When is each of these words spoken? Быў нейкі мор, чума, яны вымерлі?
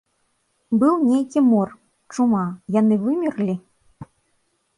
Быў 0.83 0.95
нейкі 1.09 1.43
мор, 1.49 1.69
чума, 2.17 2.41
яны 2.79 2.95
вымерлі? 3.05 3.55